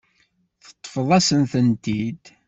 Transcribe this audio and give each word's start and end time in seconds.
Teṭṭfeḍ-asen-tent-id. 0.65 2.23